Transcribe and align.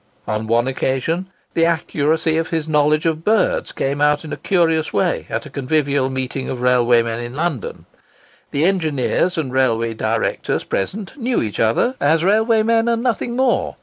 On 0.27 0.47
one 0.47 0.67
occasion 0.67 1.27
the 1.53 1.63
accuracy 1.63 2.35
of 2.37 2.49
his 2.49 2.67
knowledge 2.67 3.05
of 3.05 3.23
birds 3.23 3.71
came 3.71 4.01
out 4.01 4.25
in 4.25 4.33
a 4.33 4.35
curious 4.35 4.91
way 4.91 5.27
at 5.29 5.45
a 5.45 5.49
convivial 5.51 6.09
meeting 6.09 6.49
of 6.49 6.63
railway 6.63 7.03
men 7.03 7.19
in 7.19 7.35
London. 7.35 7.85
The 8.49 8.65
engineers 8.65 9.37
and 9.37 9.53
railway 9.53 9.93
directors 9.93 10.63
present 10.63 11.15
knew 11.19 11.39
each 11.43 11.59
other 11.59 11.93
as 12.01 12.23
railway 12.23 12.63
men 12.63 12.87
and 12.87 13.03
nothing 13.03 13.35
more. 13.35 13.75